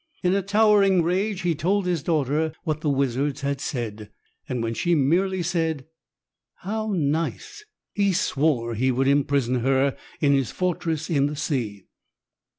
[0.23, 4.09] In a towering rage, he told his daughter what the wizards had said,
[4.49, 5.85] and when she merely said,
[6.61, 11.85] "How nice," he swore he would imprison her in his fortress in the sea.